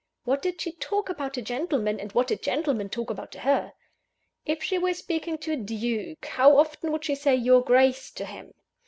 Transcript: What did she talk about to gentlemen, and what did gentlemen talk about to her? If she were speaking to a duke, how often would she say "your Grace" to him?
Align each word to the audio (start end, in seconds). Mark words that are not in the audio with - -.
What 0.23 0.41
did 0.41 0.59
she 0.59 0.71
talk 0.71 1.09
about 1.09 1.35
to 1.35 1.43
gentlemen, 1.43 1.99
and 1.99 2.11
what 2.13 2.25
did 2.25 2.41
gentlemen 2.41 2.89
talk 2.89 3.11
about 3.11 3.31
to 3.33 3.39
her? 3.41 3.71
If 4.47 4.63
she 4.63 4.79
were 4.79 4.95
speaking 4.95 5.37
to 5.37 5.51
a 5.51 5.55
duke, 5.57 6.25
how 6.25 6.57
often 6.57 6.91
would 6.91 7.05
she 7.05 7.13
say 7.13 7.35
"your 7.35 7.61
Grace" 7.61 8.09
to 8.13 8.25
him? 8.25 8.55